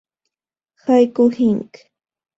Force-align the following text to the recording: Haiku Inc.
Haiku 0.85 1.25
Inc. 1.47 1.71